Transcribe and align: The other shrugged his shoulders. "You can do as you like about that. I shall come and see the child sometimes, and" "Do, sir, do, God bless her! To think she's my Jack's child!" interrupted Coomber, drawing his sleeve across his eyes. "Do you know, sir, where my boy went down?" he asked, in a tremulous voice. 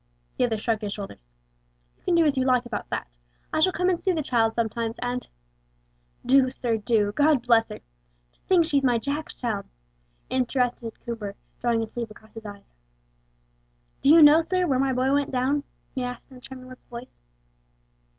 The 0.35 0.45
other 0.45 0.57
shrugged 0.57 0.81
his 0.81 0.91
shoulders. 0.93 1.27
"You 1.95 2.03
can 2.03 2.15
do 2.15 2.25
as 2.25 2.35
you 2.35 2.43
like 2.43 2.65
about 2.65 2.89
that. 2.89 3.07
I 3.53 3.59
shall 3.59 3.71
come 3.71 3.87
and 3.87 3.99
see 3.99 4.11
the 4.11 4.23
child 4.23 4.55
sometimes, 4.55 4.97
and" 4.97 5.27
"Do, 6.25 6.49
sir, 6.49 6.77
do, 6.77 7.11
God 7.11 7.43
bless 7.43 7.69
her! 7.69 7.81
To 8.31 8.39
think 8.47 8.65
she's 8.65 8.83
my 8.83 8.97
Jack's 8.97 9.35
child!" 9.35 9.67
interrupted 10.27 10.93
Coomber, 11.05 11.35
drawing 11.59 11.81
his 11.81 11.91
sleeve 11.91 12.09
across 12.09 12.33
his 12.33 12.47
eyes. 12.47 12.71
"Do 14.01 14.09
you 14.11 14.23
know, 14.23 14.41
sir, 14.41 14.65
where 14.65 14.79
my 14.79 14.91
boy 14.91 15.13
went 15.13 15.29
down?" 15.29 15.65
he 15.93 16.01
asked, 16.01 16.31
in 16.31 16.37
a 16.37 16.41
tremulous 16.41 16.83
voice. 16.85 17.21